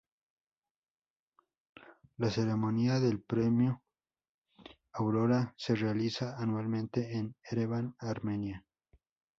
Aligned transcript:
La 2.17 2.31
ceremonia 2.31 2.99
del 2.99 3.21
Premio 3.21 3.83
Aurora 4.93 5.53
se 5.55 5.75
realiza 5.75 6.35
anualmente 6.41 7.19
en 7.19 7.35
Ereván, 7.51 7.93
Armenia. 7.99 8.65